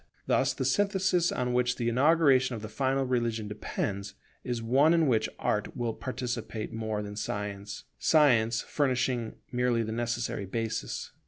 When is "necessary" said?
9.91-10.47